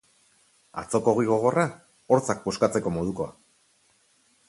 [0.83, 1.67] Atzoko ogi gogorra,
[2.15, 3.33] hortzak puskatzeko modukoa.